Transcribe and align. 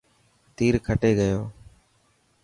تير 0.55 0.73
کٽي 0.87 1.11
گيو. 1.19 1.41